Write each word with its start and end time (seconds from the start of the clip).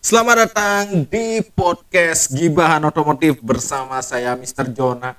Selamat 0.00 0.48
datang 0.48 1.04
di 1.06 1.44
podcast 1.52 2.32
Gibahan 2.32 2.80
Otomotif 2.82 3.36
bersama 3.44 4.00
saya 4.00 4.32
Mr. 4.32 4.72
Jona. 4.72 5.12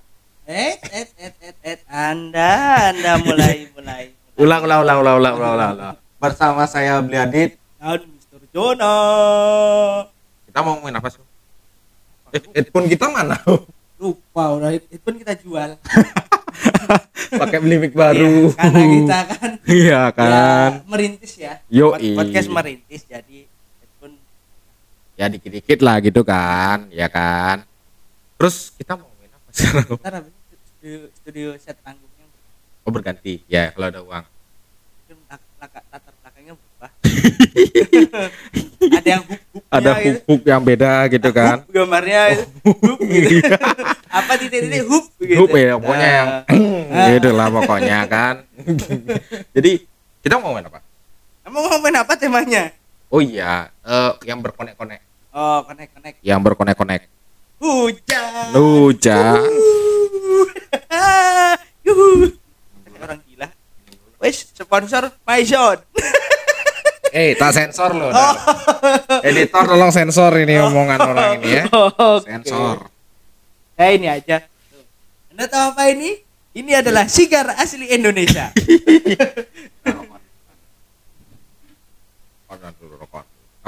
Eh, 0.43 0.73
eh, 0.81 1.07
eh, 1.21 1.33
eh, 1.37 1.55
eh, 1.63 1.79
Anda, 1.85 2.51
Anda 2.89 3.21
mulai, 3.21 3.69
mulai. 3.77 4.09
Ulang, 4.35 4.65
ulang, 4.65 4.81
ulang, 4.81 4.97
ulang, 4.97 5.15
ulang, 5.15 5.35
ulang, 5.37 5.53
ulang. 5.53 5.71
ulang. 5.77 5.95
Bersama 6.17 6.65
saya 6.65 6.97
Bliadit. 6.99 7.61
Dan 7.77 8.09
Mr. 8.09 8.41
Jona. 8.49 8.93
Kita 10.49 10.59
mau 10.65 10.73
ngomongin 10.75 10.97
apa 10.97 11.07
sih? 11.13 11.21
Eh, 12.33 12.41
headphone 12.51 12.89
kita 12.89 13.05
mana? 13.05 13.37
Lupa, 14.01 14.57
udah 14.57 14.73
itu 14.73 14.97
pun 14.97 15.13
kita 15.13 15.37
jual. 15.37 15.77
Pakai 17.31 17.61
beli 17.61 17.77
mic 17.79 17.93
baru. 17.93 18.49
Iya, 18.49 18.57
karena 18.57 18.81
kita 18.83 19.19
kan, 19.29 19.51
Iya 19.63 20.01
kan. 20.11 20.27
ya, 20.27 20.49
merintis 20.83 21.33
ya. 21.37 21.53
Pod- 21.63 22.01
Podcast 22.01 22.49
merintis, 22.49 23.01
jadi 23.07 23.47
Ya 25.21 25.29
dikit-dikit 25.29 25.85
lah 25.85 26.01
gitu 26.01 26.25
kan, 26.25 26.89
ya 26.89 27.05
kan. 27.05 27.61
Terus 28.41 28.73
kita 28.73 28.97
mau 28.97 29.05
ngomongin 29.05 29.29
apa 29.29 29.49
sekarang? 29.53 29.85
ntar 30.01 30.13
habis 30.17 30.33
itu 30.33 30.55
studio, 30.65 30.99
studio 31.13 31.47
set 31.61 31.77
panggungnya 31.85 32.25
Oh 32.81 32.89
berganti. 32.89 33.45
Ya 33.45 33.69
kalau 33.69 33.93
ada 33.93 34.01
uang. 34.01 34.25
latar 35.61 36.13
belakangnya 36.25 36.57
berubah. 36.57 36.89
Ada 38.81 39.09
yang 39.13 39.23
hook-hooknya 39.29 39.69
Ada 39.69 39.91
gitu. 39.93 40.01
hook-hook 40.09 40.41
yang 40.41 40.61
beda 40.65 40.91
gitu 41.05 41.29
kan. 41.29 41.55
Hook 41.61 41.69
gambarnya 41.69 42.21
itu. 42.33 42.45
hook 42.65 42.99
gitu. 43.05 43.53
Apa 44.09 44.31
titik-titik 44.41 44.83
hook 44.89 45.05
gitu. 45.21 45.37
Hook 45.37 45.49
ya 45.53 45.77
pokoknya 45.77 46.09
yang 46.09 46.29
Ah. 46.89 47.07
gitu 47.13 47.29
lah 47.29 47.47
pokoknya 47.47 47.97
kan. 48.09 48.35
Jadi 49.55 49.85
kita 50.25 50.41
mau 50.41 50.49
ngomongin 50.49 50.65
apa? 50.65 50.79
Kamu 51.45 51.57
ngomongin 51.61 51.97
apa 52.01 52.13
temanya? 52.17 52.63
Oh 53.13 53.21
iya, 53.21 53.69
eh, 53.85 54.11
yang 54.23 54.39
berkonek-konek, 54.41 55.03
Oh, 55.31 55.63
connect-connect. 55.63 56.19
yang 56.19 56.43
berkonek-konek. 56.43 57.07
Hujan. 57.61 58.51
Hujan. 58.51 59.39
Yuhu. 61.87 62.35
Kayak 62.83 62.99
orang 62.99 63.19
gila. 63.23 63.47
Wes 64.19 64.51
sponsor 64.51 65.03
Maison. 65.23 65.77
Eh, 67.11 67.35
tak 67.35 67.51
sensor 67.51 67.91
loh. 67.91 68.07
Oh. 68.07 68.35
Editor 69.27 69.67
tolong 69.67 69.91
sensor 69.91 70.31
ini 70.39 70.55
omongan 70.63 70.99
orang 71.11 71.43
ini 71.43 71.59
ya. 71.59 71.63
Oke. 71.67 72.23
Sensor. 72.23 72.87
Ya 73.75 73.87
ini 73.91 74.07
aja. 74.07 74.47
Anda 75.27 75.43
tahu 75.51 75.75
apa 75.75 75.91
ini? 75.91 76.23
Ini 76.55 76.79
adalah 76.79 77.11
sigar 77.11 77.51
asli 77.59 77.91
Indonesia. 77.91 78.55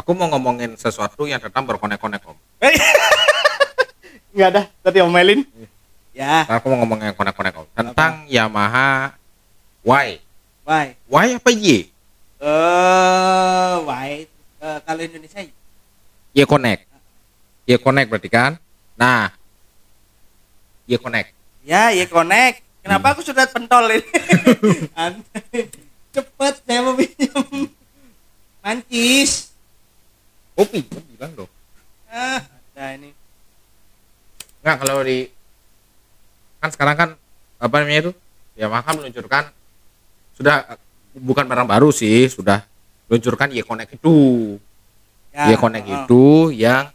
Aku 0.03 0.11
mau 0.11 0.27
ngomongin 0.27 0.75
sesuatu 0.75 1.23
yang 1.23 1.39
tentang 1.39 1.63
berkonek-konek 1.63 2.19
om. 2.27 2.35
Enggak 4.35 4.47
ada, 4.51 4.61
tadi 4.83 4.99
omelin. 4.99 5.47
Ya, 6.11 6.43
Aku 6.59 6.67
mau 6.67 6.83
ngomongin 6.83 7.15
konek-konek 7.15 7.55
om. 7.55 7.63
Tentang 7.71 8.27
Yamaha 8.27 9.15
Y. 9.87 10.19
why? 10.67 10.91
Y 11.07 11.27
apa 11.39 11.49
Y? 11.55 11.87
Eh, 12.35 13.75
why? 13.87 14.27
Eh, 14.59 14.79
kalau 14.83 15.01
Indonesia 15.07 15.39
Y 16.35 16.43
Connect. 16.43 16.83
Y 17.63 17.79
Connect 17.79 18.07
berarti 18.11 18.27
kan? 18.27 18.59
Nah, 18.99 19.31
Y 20.83 20.99
Connect. 20.99 21.31
ya, 21.63 21.95
ya 21.95 22.03
connect. 22.11 22.59
Kenapa 22.83 23.15
aku 23.15 23.23
sudah 23.23 23.47
pentol 23.47 23.87
ini? 23.87 24.03
Cepet 26.11 26.53
saya 26.67 26.83
mau 26.83 26.91
pinjam. 26.99 27.71
Mancis. 28.59 29.52
Oh, 30.53 30.65
pinjam 30.69 31.01
bilang 31.09 31.31
dong. 31.33 31.51
Ah, 32.09 32.45
ada 32.77 32.93
ini. 32.93 33.09
Enggak 34.61 34.75
kalau 34.85 35.01
di 35.01 35.27
kan 36.63 36.69
sekarang 36.71 36.95
kan 36.95 37.09
apa 37.59 37.75
namanya 37.83 38.07
itu 38.07 38.11
Yamaha 38.55 38.95
meluncurkan 38.95 39.51
sudah 40.39 40.79
bukan 41.11 41.43
barang 41.43 41.67
baru 41.67 41.91
sih 41.91 42.31
sudah 42.31 42.63
meluncurkan 43.11 43.51
Y 43.51 43.59
Connect 43.67 43.99
itu 43.99 44.15
Y 45.35 45.53
Connect 45.59 45.83
oh. 45.83 45.95
itu 45.99 46.25
yang 46.55 46.87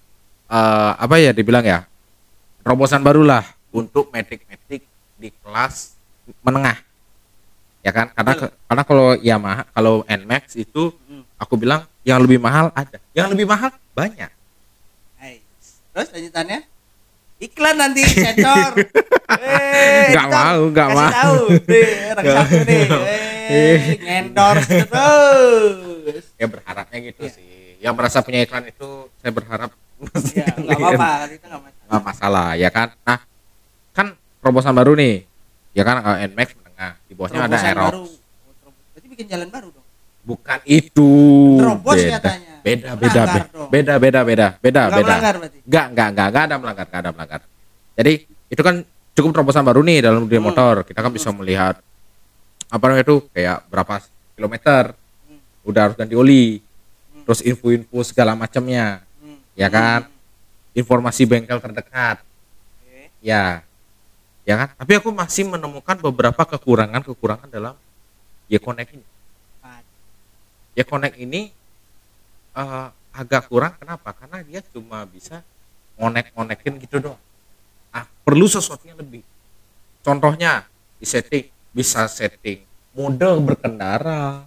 eh, 0.49 0.93
apa 0.97 1.21
ya 1.21 1.37
dibilang 1.37 1.61
ya 1.61 1.84
terobosan 2.65 3.05
barulah 3.05 3.44
untuk 3.69 4.09
metik-metik 4.09 4.88
di 5.21 5.28
kelas 5.44 5.93
menengah 6.41 6.81
ya 7.84 7.93
kan 7.93 8.09
karena 8.16 8.32
Betul. 8.32 8.49
karena 8.65 8.82
kalau 8.88 9.09
Yamaha 9.21 9.62
kalau 9.77 9.94
Nmax 10.09 10.56
itu 10.56 10.97
Hmm. 11.09 11.25
Aku 11.38 11.54
bilang 11.54 11.81
yang 12.03 12.19
lebih 12.19 12.37
mahal 12.37 12.69
ada 12.72 12.99
yang 13.12 13.28
lebih 13.28 13.44
mahal 13.44 13.71
banyak 13.93 14.31
Hai. 15.16 15.43
Terus 15.91 16.09
lanjutannya? 16.10 16.60
Iklan 17.38 17.76
nanti 17.76 18.03
sensor. 18.03 18.75
Nggak 20.10 20.26
mau, 20.28 20.60
nggak 20.69 20.88
mau. 20.91 21.06
tahu. 21.09 21.43
Nih, 21.65 21.87
orang 22.09 22.25
Nggak 22.25 22.34
satu 22.41 22.56
nih. 22.60 22.84
Endorse 24.04 24.78
terus. 24.84 26.25
ya 26.34 26.47
berharapnya 26.47 26.99
gitu 27.04 27.22
Iya. 27.22 27.32
sih 27.32 27.47
yang 27.78 27.94
merasa 27.94 28.19
punya 28.20 28.43
iklan 28.43 28.66
itu 28.66 28.88
saya 29.16 29.31
berharap 29.31 29.70
Ya, 30.31 30.47
enggak 30.53 30.78
apa-apa, 30.78 31.10
itu 31.28 31.43
enggak 31.43 31.59
masalah. 31.60 31.87
nggak 31.88 32.03
masalah 32.05 32.49
ya 32.55 32.69
kan 32.69 32.88
nah 33.03 33.19
kan 33.93 34.06
terobosan 34.38 34.70
baru 34.72 34.93
nih 34.94 35.15
ya 35.72 35.82
kan 35.82 35.97
eh, 36.16 36.26
Nmax 36.28 36.49
menengah 36.55 36.93
di 37.00 37.12
bawahnya 37.12 37.38
ada 37.41 37.56
Aerox 37.56 37.87
baru. 37.88 38.03
Oh. 38.03 38.72
Berarti 38.93 39.06
bikin 39.09 39.26
jalan 39.26 39.49
baru 39.49 39.69
dong. 39.70 39.87
Bukan 40.23 40.59
itu 40.65 41.11
Terobos 41.56 41.97
beda 41.97 42.17
katanya. 42.17 42.55
beda 42.61 42.91
beda 42.95 43.21
Melanggar 43.23 43.34
be- 43.39 43.49
dong. 43.49 43.69
beda 43.69 43.95
beda 43.97 44.21
beda 44.23 44.47
beda 44.59 44.81
Enggak 44.83 44.93
beda 44.93 45.06
melanggar 45.09 45.34
berarti. 45.37 45.59
nggak 45.62 45.87
nggak 45.89 46.09
nggak 46.09 46.27
nggak 46.29 46.45
ada 46.45 46.56
melanggar 46.56 46.87
nggak 46.87 47.01
ada 47.01 47.11
melanggar 47.11 47.41
jadi 47.95 48.12
itu 48.49 48.62
kan 48.62 48.75
cukup 49.12 49.31
terobosan 49.33 49.62
baru 49.62 49.81
nih 49.81 49.99
dalam 50.01 50.21
dunia 50.23 50.39
Hmm. 50.39 50.49
motor 50.49 50.75
kita 50.83 50.99
kan 50.99 51.11
bisa 51.11 51.29
melihat 51.31 51.75
apa 52.69 52.84
namanya 52.84 53.05
itu 53.05 53.17
kayak 53.31 53.59
berapa 53.67 53.95
kilometer 54.34 54.83
Hmm. 54.93 55.41
udah 55.65 55.81
harus 55.83 55.97
ganti 55.97 56.15
oli 56.15 56.61
Hmm. 57.11 57.25
terus 57.25 57.41
info-info 57.41 57.99
segala 58.03 58.33
macamnya 58.33 59.00
Hmm. 59.17 59.39
ya 59.55 59.67
kan 59.67 60.06
informasi 60.73 61.25
bengkel 61.25 61.59
terdekat 61.59 62.21
Oke. 62.21 63.11
ya 63.19 63.65
ya 64.45 64.55
kan 64.56 64.69
tapi 64.75 64.93
aku 64.95 65.09
masih 65.09 65.45
menemukan 65.45 65.97
beberapa 65.99 66.43
kekurangan 66.47 67.00
kekurangan 67.03 67.49
dalam 67.49 67.75
Connect 68.49 68.93
ini 68.93 69.05
Apa? 70.83 70.91
Connect 70.94 71.16
ini 71.19 71.50
eh, 72.55 72.89
agak 73.15 73.50
kurang. 73.50 73.75
Kenapa? 73.78 74.15
Karena 74.15 74.43
dia 74.47 74.62
cuma 74.71 75.03
bisa 75.09 75.43
ngonek-ngonekin 75.99 76.78
gitu 76.78 77.03
doang. 77.03 77.21
Ah 77.91 78.06
perlu 78.22 78.47
sesuatu 78.47 78.87
yang 78.87 78.99
lebih. 78.99 79.27
Contohnya 80.06 80.65
di 80.99 81.06
setting 81.06 81.50
bisa 81.75 82.06
setting 82.06 82.62
mode 82.94 83.31
berkendara. 83.43 84.47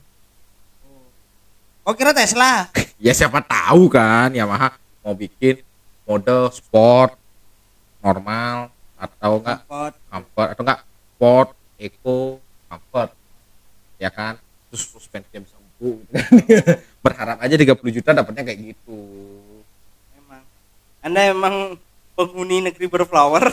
Oh, 1.82 1.94
kira 1.96 2.12
Tesla. 2.12 2.68
ya 3.04 3.12
siapa 3.12 3.42
tahu 3.44 3.92
kan 3.92 4.32
Yamaha 4.32 4.76
mau 5.02 5.16
bikin 5.18 5.60
mode 6.04 6.52
sport 6.54 7.16
normal 8.04 8.70
atau 9.00 9.42
enggak? 9.42 9.60
Pot. 9.66 9.94
comfort 10.12 10.48
atau 10.54 10.64
enggak? 10.68 10.80
Sport 10.86 11.50
eco 11.82 12.20
comfort. 12.70 13.12
Ya 13.98 14.10
kan? 14.14 14.38
Terus 14.70 14.84
suspensinya 14.88 15.42
bisa 15.46 15.61
berharap 17.04 17.42
aja 17.42 17.56
30 17.58 17.74
juta 17.92 18.14
dapatnya 18.14 18.44
kayak 18.46 18.60
gitu 18.74 19.00
Emang. 20.14 20.44
Anda 21.02 21.22
emang 21.28 21.56
penghuni 22.14 22.62
negeri 22.62 22.86
berflower. 22.86 23.50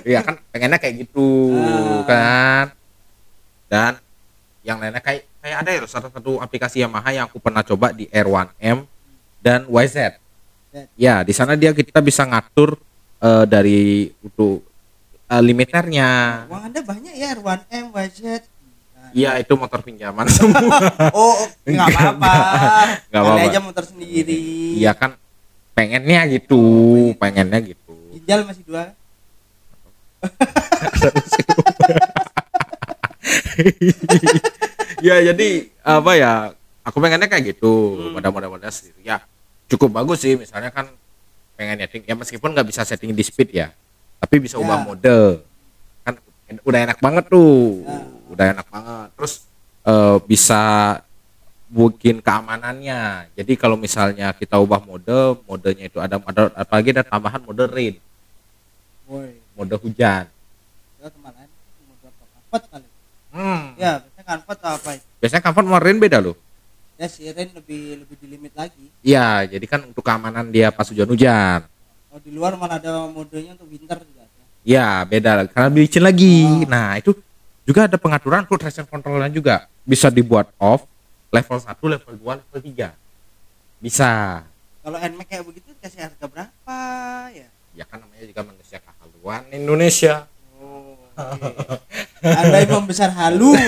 Iya 0.00 0.24
kan 0.24 0.40
pengennya 0.48 0.80
kayak 0.80 1.04
gitu 1.04 1.52
Ah. 1.52 2.00
kan 2.08 2.66
dan 3.68 3.92
yang 4.64 4.80
lainnya 4.80 5.04
kayak 5.04 5.28
kayak 5.40 5.56
ada 5.60 5.70
ya 5.76 5.80
salah 5.84 6.08
satu 6.08 6.40
aplikasi 6.40 6.80
Yamaha 6.80 7.12
yang 7.12 7.28
aku 7.28 7.36
pernah 7.36 7.60
coba 7.60 7.92
di 7.92 8.08
R1M 8.08 8.88
dan 9.38 9.68
YZ 9.68 10.16
ya 10.96 11.20
di 11.20 11.32
sana 11.32 11.52
dia 11.52 11.76
kita 11.76 12.00
bisa 12.00 12.24
ngatur 12.24 12.80
eh, 13.20 13.44
dari 13.44 14.08
untuk 14.24 14.64
eh, 15.28 15.42
limiternya 15.44 16.44
Uang 16.48 16.72
Anda 16.72 16.80
banyak 16.80 17.14
ya, 17.14 17.36
R1M, 17.36 17.92
YZ. 17.92 18.20
Iya 19.12 19.36
itu 19.36 19.52
motor 19.52 19.80
pinjaman 19.80 20.24
semua 20.32 20.76
Oh, 21.10 21.36
nggak 21.62 21.86
apa-apa. 21.88 22.32
Nggak 23.06 23.20
apa-apa. 23.20 23.40
aja 23.44 23.58
motor 23.58 23.84
sendiri. 23.84 24.40
Iya 24.76 24.92
kan 24.92 25.16
pengennya 25.70 26.20
gitu 26.28 26.60
pengennya 27.16 27.56
gitu 27.64 27.92
Ginjal 28.12 28.44
masih 28.44 28.60
dua. 28.64 28.92
ya 35.00 35.14
jadi 35.24 35.46
apa 35.80 36.10
ya 36.12 36.32
aku 36.82 36.96
pengennya 36.98 37.26
kayak 37.26 37.44
gitu 37.50 37.72
Hmm. 37.96 38.12
pada 38.16 38.28
model-model 38.28 38.68
sendiri 38.68 39.00
ya 39.02 39.16
cukup 39.66 39.88
bagus 39.94 40.18
sih 40.20 40.34
misalnya 40.34 40.68
kan 40.68 40.86
pengen 41.54 41.78
setting 41.78 42.02
ya 42.04 42.14
meskipun 42.14 42.48
nggak 42.50 42.66
bisa 42.66 42.82
setting 42.82 43.10
di 43.10 43.22
speed 43.22 43.50
ya 43.50 43.70
tapi 44.18 44.38
bisa 44.38 44.54
Ya. 44.54 44.60
ubah 44.60 44.76
mode 44.82 45.18
kan 46.02 46.14
udah 46.60 46.78
enak 46.82 46.98
banget 46.98 47.24
tuh 47.26 47.80
Ya. 47.80 47.96
Udah 48.30 48.44
enak 48.56 48.66
banget. 48.70 49.08
Terus 49.18 49.34
eh, 49.84 50.16
bisa 50.24 50.62
bikin 51.70 52.22
keamanannya. 52.22 53.30
Jadi 53.34 53.52
kalau 53.54 53.74
misalnya 53.78 54.34
kita 54.34 54.58
ubah 54.58 54.82
mode 54.82 55.38
modenya 55.46 55.86
itu 55.86 55.98
ada 56.02 56.18
ada 56.22 56.42
apalagi 56.54 56.94
ada 56.94 57.04
tambahan 57.06 57.42
mode 57.42 57.64
rain. 57.70 57.94
Woi. 59.10 59.34
Mode 59.58 59.76
hujan. 59.82 60.26
Kali. 62.50 62.88
Hmm. 63.30 63.78
ya 63.78 64.02
biasanya 64.02 64.42
atau 64.42 64.70
apa? 64.74 64.90
Itu 64.98 65.06
biasanya 65.22 65.54
sama 65.54 65.78
rain 65.78 66.02
beda 66.02 66.18
loh. 66.18 66.34
Ya 66.98 67.06
si 67.06 67.24
Ren 67.30 67.46
lebih 67.54 68.02
lebih 68.02 68.16
di 68.18 68.26
limit 68.26 68.52
lagi. 68.58 68.90
Iya 69.06 69.46
jadi 69.46 69.66
kan 69.70 69.86
untuk 69.86 70.02
keamanan 70.02 70.50
dia 70.50 70.74
pas 70.74 70.90
hujan-hujan 70.90 71.62
oh 72.10 72.20
di 72.20 72.30
luar 72.34 72.58
malah 72.58 72.82
ada 72.82 73.06
modenya 73.06 73.54
untuk 73.54 73.70
winter 73.70 73.98
juga 74.02 74.26
ya? 74.66 75.06
Beda. 75.06 75.46
Karena 75.48 75.68
licin 75.72 76.02
lagi. 76.04 76.44
Oh. 76.44 76.68
nah 76.68 76.98
itu 76.98 77.14
juga 77.62 77.86
ada 77.86 77.96
pengaturan 77.96 78.44
untuk 78.44 78.58
traction 78.58 78.86
controlnya 78.86 79.28
juga. 79.28 79.68
Bisa 79.82 80.08
dibuat 80.08 80.48
off 80.56 80.84
level 81.30 81.58
1 81.58 81.66
level 81.70 82.12
2 82.16 82.40
level 82.40 82.60
3 82.60 82.90
bisa. 83.80 84.42
Kalau 84.80 84.96
NMAX 84.96 85.26
kayak 85.28 85.44
begitu 85.44 85.68
kasih 85.78 86.08
harga 86.08 86.24
berapa 86.26 86.78
ya? 87.30 87.48
Ya 87.72 87.84
kan 87.84 88.00
namanya 88.00 88.24
juga 88.24 88.42
manusia 88.42 88.78
kehaluan 88.80 89.42
Indonesia. 89.50 90.24
Oh 90.56 90.96
anda 92.20 92.64
yang 92.64 92.80
membesar 92.80 93.12
halu 93.12 93.52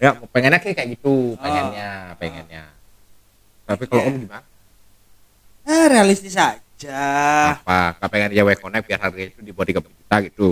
ya 0.00 0.16
pengennya 0.32 0.60
kayak 0.60 0.76
kayak 0.80 0.88
gitu 0.96 1.36
Oh. 1.36 1.40
pengennya 1.40 2.16
pengennya. 2.16 2.64
Tapi 3.68 3.84
kalau 3.84 4.00
Iya. 4.00 4.08
om 4.08 4.16
gimana? 4.24 4.44
Eh 5.64 5.84
realistis 5.88 6.36
aja 6.36 6.60
apa? 6.90 7.96
Kau 7.96 8.08
pengen 8.08 8.34
dia 8.34 8.44
connect 8.56 8.84
biar 8.84 9.00
harganya 9.00 9.28
itu 9.30 9.40
di 9.40 9.52
bawah 9.54 9.68
30 9.68 9.88
juta 9.88 10.16
gitu. 10.26 10.48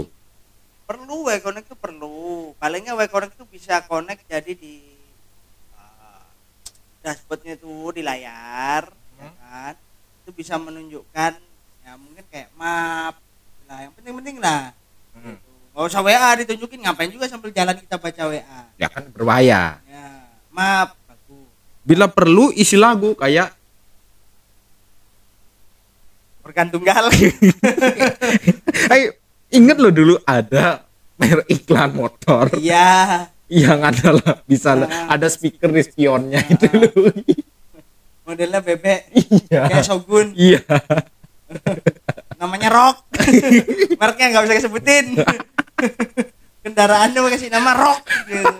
Perlu 0.86 1.16
W 1.26 1.30
connect 1.40 1.66
itu 1.68 1.76
perlu. 1.76 2.52
Palingnya 2.56 2.96
W 2.96 3.02
connect 3.06 3.36
itu 3.36 3.44
bisa 3.48 3.82
connect 3.84 4.24
jadi 4.26 4.52
di 4.52 4.80
uh, 5.74 6.24
dashboardnya 7.00 7.56
itu 7.56 7.72
di 7.92 8.02
layar 8.02 8.88
ya 8.92 9.22
Hmm. 9.22 9.34
kan? 9.38 9.74
Itu 10.22 10.30
bisa 10.32 10.58
menunjukkan 10.58 11.32
ya 11.82 11.92
mungkin 11.96 12.24
kayak 12.28 12.50
map. 12.54 13.16
Lah 13.66 13.78
yang 13.82 13.92
penting-penting 13.94 14.36
lah. 14.38 14.72
Hmm. 15.12 15.36
gitu. 15.36 15.50
nggak 15.72 15.88
usah 15.88 16.04
WA 16.04 16.30
ditunjukin 16.36 16.84
ngapain 16.84 17.08
juga 17.08 17.24
sambil 17.24 17.48
jalan 17.48 17.72
kita 17.72 17.96
baca 17.96 18.28
WA 18.28 18.60
ya 18.76 18.88
kan 18.92 19.08
berbahaya 19.08 19.80
ya 19.88 20.04
map 20.52 20.92
bagus. 21.08 21.48
Bila 21.80 22.12
perlu 22.12 22.52
isi 22.52 22.76
lagu 22.76 23.16
kayak 23.16 23.56
organ 26.42 26.66
tunggal 26.70 27.04
Ayo, 28.92 29.14
inget 29.50 29.76
lo 29.78 29.90
dulu 29.94 30.18
ada 30.26 30.82
merek 31.16 31.46
iklan 31.48 31.94
motor 31.94 32.50
iya. 32.58 33.30
yang 33.46 33.84
adalah 33.84 34.42
bisa 34.42 34.74
Ah. 34.74 35.14
ada 35.14 35.30
speaker 35.30 35.70
di 35.70 35.82
spionnya 35.84 36.40
itu 36.50 36.66
loh. 36.72 36.90
modelnya 38.26 38.62
bebek. 38.62 39.12
Iya. 39.12 39.66
Kayak 39.68 39.84
Shogun. 39.86 40.32
Iya. 40.34 40.62
Namanya 42.40 42.68
Rock. 42.72 43.06
Mereknya 43.98 44.26
nggak 44.32 44.44
bisa 44.48 44.56
disebutin. 44.62 45.06
Kendaraannya 46.62 47.18
kasih 47.28 47.50
nama 47.50 47.70
Rock. 47.76 48.02
Gitu. 48.26 48.54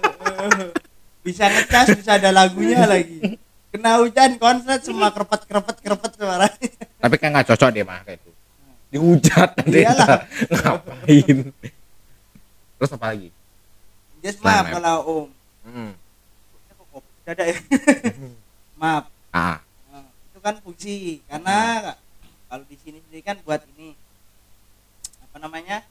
bisa 1.23 1.47
ngecas 1.47 1.95
bisa 1.95 2.19
ada 2.19 2.35
lagunya 2.35 2.83
lagi 2.83 3.39
kena 3.73 4.05
hujan 4.05 4.37
konslet 4.37 4.85
semua 4.85 5.09
kerepet 5.09 5.49
kerepet 5.49 5.77
kerepet 5.81 6.13
suaranya. 6.21 6.69
Tapi 7.01 7.15
kan 7.17 7.29
nggak 7.33 7.49
cocok 7.49 7.69
dia 7.73 7.85
mah 7.89 8.05
kayak 8.05 8.21
itu 8.21 8.31
dihujat 8.93 9.51
nanti. 9.57 9.81
Iyalah. 9.81 10.29
ngapain? 10.53 11.39
Terus 12.77 12.91
apa 12.93 13.07
lagi? 13.17 13.29
Selain 14.21 14.39
maaf 14.45 14.65
kalau 14.69 14.97
om. 15.09 15.29
Hmm. 15.65 15.93
Dada 17.23 17.47
ya? 17.47 17.55
Maaf. 18.83 19.07
Ah. 19.31 19.63
Nah, 19.95 20.11
itu 20.11 20.39
kan 20.43 20.55
fungsi. 20.59 21.23
Karena 21.31 21.59
kalau 22.51 22.67
di 22.67 22.77
sini 22.83 22.99
sendiri 22.99 23.23
kan 23.23 23.39
buat 23.47 23.63
ini 23.79 23.95
apa 25.23 25.39
namanya 25.39 25.87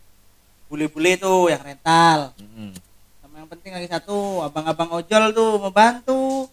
bule-bule 0.67 1.15
tuh 1.17 1.49
yang 1.49 1.63
rental. 1.63 2.35
Hmm. 2.37 2.75
sama 3.23 3.47
yang 3.47 3.49
penting 3.49 3.71
lagi 3.71 3.87
satu 3.87 4.43
abang-abang 4.43 4.91
ojol 4.91 5.31
tuh 5.31 5.55
mau 5.55 5.71
bantu 5.71 6.51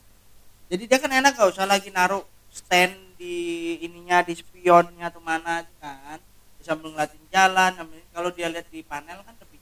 jadi 0.68 0.82
dia 0.84 0.98
kan 1.00 1.12
enak 1.12 1.36
gak 1.36 1.50
usah 1.52 1.66
lagi 1.68 1.88
naruh 1.88 2.24
stand 2.52 2.94
di 3.18 3.76
ininya 3.82 4.22
di 4.22 4.38
spionnya 4.38 5.10
atau 5.10 5.20
mana 5.20 5.64
kan. 5.82 6.20
Bisa 6.60 6.76
ngeliatin 6.76 7.24
jalan 7.32 7.72
kalau 8.14 8.30
dia 8.30 8.46
lihat 8.52 8.68
di 8.68 8.84
panel 8.84 9.20
kan 9.24 9.34
lebih 9.40 9.60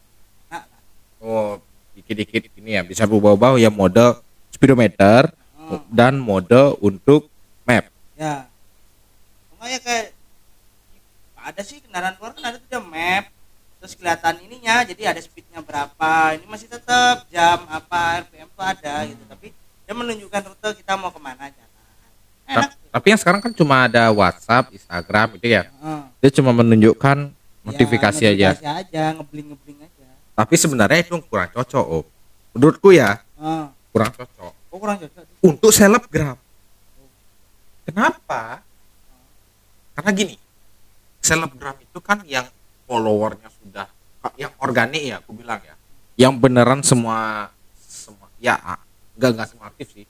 enak 0.50 0.64
lah. 0.66 0.82
Oh 1.22 1.62
dikit-dikit 1.96 2.52
ini 2.60 2.76
ya 2.76 2.82
bisa 2.84 3.08
berubah-ubah 3.08 3.56
ya 3.56 3.72
mode 3.72 4.20
speedometer 4.52 5.32
Hmm, 5.66 5.82
dan 5.90 6.14
mode 6.14 6.78
untuk 6.78 7.26
map. 7.66 7.90
Ya. 8.14 8.46
Makanya 9.50 9.82
kayak 9.82 10.06
ada 11.34 11.62
sih 11.66 11.82
kendaraan 11.82 12.14
luar 12.22 12.38
kan 12.38 12.54
ada 12.54 12.58
tuh 12.62 12.82
map 12.86 13.34
terus 13.82 13.98
kelihatan 13.98 14.46
ininya 14.46 14.86
jadi 14.86 15.10
ada 15.10 15.20
speednya 15.22 15.62
berapa 15.62 16.38
ini 16.38 16.46
masih 16.46 16.70
tetap 16.70 17.26
jam 17.34 17.66
apa 17.66 18.22
RPM 18.22 18.46
tuh 18.54 18.62
ada 18.62 18.94
gitu. 19.10 19.22
Tapi 19.26 19.50
dia 19.86 19.94
menunjukkan 19.94 20.40
rute 20.44 20.68
kita 20.76 20.92
mau 20.94 21.08
ke 21.08 21.20
mana 21.22 21.46
jalan 21.46 21.70
enak 22.44 22.70
Ta- 22.70 22.74
tapi 22.90 23.06
yang 23.08 23.20
sekarang 23.20 23.40
kan 23.40 23.52
cuma 23.52 23.84
ada 23.84 24.08
WhatsApp 24.08 24.72
Instagram 24.72 25.36
itu 25.36 25.46
ya? 25.52 25.68
Heeh. 25.68 26.00
dia 26.18 26.30
cuma 26.32 26.50
menunjukkan 26.50 27.28
notifikasi 27.62 28.20
Ya, 28.20 28.30
aja. 28.30 28.48
notifikasi 28.52 28.66
aja 28.66 29.02
ngebling 29.14 29.46
ngebling 29.52 29.78
aja. 29.80 30.06
Tapi 30.32 30.54
sebenarnya 30.54 30.98
itu 31.00 31.12
kurang 31.22 31.50
cocok 31.50 31.84
om. 31.86 32.04
Menurutku 32.52 32.90
ya 32.90 33.20
Heeh. 33.36 33.64
kurang 33.90 34.10
cocok. 34.10 34.52
Oh 34.72 34.78
kurang 34.78 34.96
cocok. 34.98 35.22
Untuk 35.40 35.70
selebgram. 35.70 36.36
Kenapa? 37.84 38.64
Karena 39.92 40.10
gini 40.10 40.36
selebgram 41.20 41.76
itu 41.78 41.98
kan 42.00 42.22
yang 42.24 42.46
followernya 42.86 43.50
sudah 43.52 43.86
yang 44.34 44.50
organik 44.58 45.02
ya 45.04 45.20
aku 45.20 45.36
bilang 45.36 45.60
ya. 45.60 45.74
Yang 46.16 46.32
beneran 46.38 46.80
semua 46.80 47.50
semua 47.76 48.26
ya 48.38 48.56
ah, 49.16 49.18
enggak 49.18 49.30
enggak 49.32 49.48
semua 49.48 49.66
aktif 49.72 49.86
sih. 49.96 50.04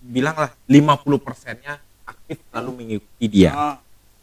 Bilanglah 0.00 0.50
50 0.64 1.20
persennya 1.20 1.76
aktif 2.08 2.40
lalu 2.56 2.70
mengikuti 2.80 3.26
dia. 3.28 3.52
Heeh. 3.52 3.76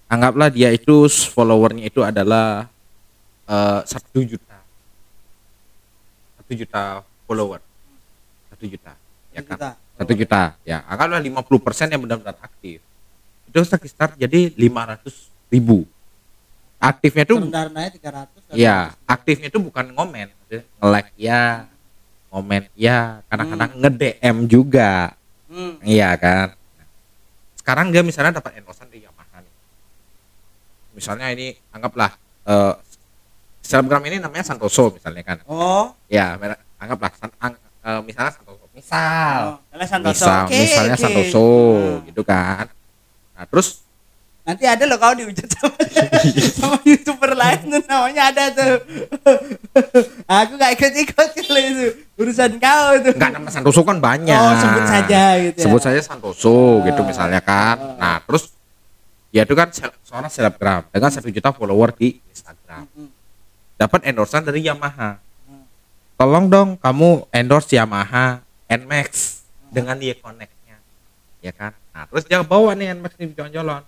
anggaplah 0.08 0.48
dia 0.48 0.72
itu 0.72 1.06
followernya 1.36 1.86
itu 1.86 2.02
adalah 2.02 2.66
eh, 3.46 3.80
satu 3.86 4.20
juta. 4.26 4.58
Satu 6.42 6.52
juta 6.58 6.82
follower. 7.30 7.62
Satu 8.50 8.66
juta 8.66 8.94
ya 9.36 9.42
kan? 9.46 9.58
Juta. 9.58 9.70
satu 10.02 10.14
juta 10.18 10.42
ya. 10.66 10.82
Anggaplah 10.90 11.22
50 11.22 11.66
persen 11.66 11.88
yang 11.94 12.02
benar-benar 12.02 12.42
aktif. 12.42 12.82
Itu 13.46 13.62
sekitar 13.62 14.18
jadi 14.18 14.50
500 14.58 15.54
ribu. 15.54 15.86
Aktifnya 16.78 17.26
rendah 17.26 17.64
rendahnya 17.70 17.92
300 17.98 18.38
ya 18.54 18.96
aktifnya 19.04 19.52
itu 19.52 19.60
bukan 19.60 19.92
ngomen 19.92 20.32
nge-like 20.48 21.12
ya 21.20 21.68
ngomen 22.28 22.68
ya 22.74 23.24
kadang-kadang 23.28 23.72
nge-DM 23.78 24.38
juga 24.46 25.16
hmm. 25.48 25.80
Iya 25.82 26.12
kan. 26.16 26.48
Sekarang 27.56 27.92
dia 27.92 28.00
misalnya 28.00 28.38
dapat 28.38 28.60
endorsement 28.60 28.88
dari 28.88 29.04
Yamaha 29.04 29.40
nih. 29.40 29.54
Misalnya 30.94 31.28
ini 31.32 31.48
anggaplah 31.70 32.12
eh 32.44 32.74
selebgram 33.62 34.04
ini 34.06 34.18
namanya 34.18 34.44
Santoso 34.44 34.92
misalnya 34.92 35.24
kan. 35.24 35.38
oh 35.46 35.92
Ya, 36.08 36.36
anggaplah 36.78 37.12
san- 37.14 37.36
ang- 37.38 37.60
eh, 37.60 38.02
misalnya 38.04 38.32
Santoso. 38.32 38.64
Misal, 38.72 39.40
oh. 39.44 39.58
Misalnya 39.74 39.88
Santoso 39.90 40.14
misal 40.22 40.44
Oke, 40.46 40.60
misalnya 40.62 40.94
oke. 40.94 41.04
Santoso 41.04 41.46
Nah. 41.48 42.06
gitu 42.06 42.22
kan. 42.24 42.66
Nah, 43.34 43.46
terus 43.48 43.68
nanti 44.48 44.64
ada 44.64 44.88
loh 44.88 44.96
kau 44.96 45.12
dihujat 45.12 45.44
sama, 45.60 45.76
sama 46.64 46.78
youtuber 46.88 47.36
lain 47.36 47.68
tuh 47.68 47.84
namanya 47.84 48.32
ada 48.32 48.44
tuh 48.56 48.74
aku 50.40 50.54
gak 50.56 50.72
ikut 50.80 50.92
ikut 51.04 51.28
kalau 51.44 51.60
itu 51.60 51.88
urusan 52.16 52.56
kau 52.56 52.96
tuh 53.04 53.12
enggak 53.12 53.32
nama 53.36 53.50
Santoso 53.52 53.84
kan 53.84 54.00
banyak. 54.00 54.40
oh 54.40 54.56
sebut 54.56 54.84
saja 54.88 55.22
gitu 55.44 55.58
ya. 55.60 55.64
Sebut 55.68 55.82
saja 55.84 56.00
Santoso 56.00 56.80
gitu 56.88 57.02
Ah. 57.04 57.06
misalnya 57.06 57.40
kan. 57.44 57.76
Ah. 57.76 57.96
Nah, 58.00 58.18
terus 58.24 58.56
dia 59.30 59.44
itu 59.44 59.52
kan 59.52 59.68
seorang 60.08 60.32
selebgram 60.32 60.88
dengan 60.90 61.12
satu 61.12 61.28
juta 61.28 61.52
follower 61.52 61.92
di 61.92 62.16
Instagram. 62.32 62.88
Mm-mm. 62.88 63.12
dapat 63.78 64.00
endorsement 64.10 64.48
dari 64.48 64.64
Yamaha. 64.64 65.20
Tolong 66.18 66.50
dong 66.50 66.70
kamu 66.82 67.30
endorse 67.30 67.76
Yamaha 67.76 68.42
Nmax 68.66 69.44
dengan 69.70 70.00
dia 70.00 70.18
connect-nya. 70.18 70.80
Ya 71.44 71.54
kan? 71.54 71.76
Nah, 71.94 72.08
terus 72.10 72.26
dia 72.26 72.42
bawa 72.42 72.74
nih 72.74 72.96
Nmax 72.98 73.14
di 73.20 73.30
jalan-jalan. 73.38 73.86